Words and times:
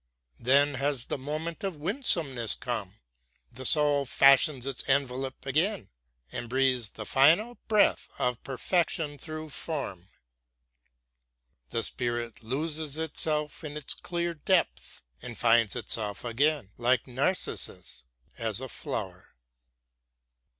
Then 0.39 0.73
has 0.73 1.05
the 1.05 1.17
moment 1.19 1.63
of 1.63 1.75
winsomeness 1.77 2.55
come, 2.55 2.95
the 3.51 3.65
soul 3.67 4.07
fashions 4.07 4.65
its 4.65 4.81
envelop 4.87 5.45
again, 5.45 5.91
and 6.31 6.49
breathes 6.49 6.89
the 6.89 7.05
final 7.05 7.59
breath 7.67 8.09
of 8.17 8.43
perfection 8.43 9.19
through 9.19 9.49
form. 9.49 10.09
The 11.69 11.83
spirit 11.83 12.43
loses 12.43 12.97
itself 12.97 13.63
in 13.63 13.77
its 13.77 13.93
clear 13.93 14.33
depth 14.33 15.03
and 15.21 15.37
finds 15.37 15.75
itself 15.75 16.25
again, 16.25 16.71
like 16.77 17.05
Narcissus, 17.05 18.03
as 18.39 18.59
a 18.59 18.69
flower. 18.69 19.35